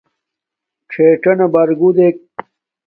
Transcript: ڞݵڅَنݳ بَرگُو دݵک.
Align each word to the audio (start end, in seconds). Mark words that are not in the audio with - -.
ڞݵڅَنݳ 0.91 1.45
بَرگُو 1.53 1.89
دݵک. 1.95 2.15